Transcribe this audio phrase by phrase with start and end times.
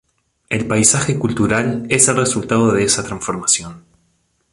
[0.49, 3.85] El paisaje cultural es el resultado de esa transformación.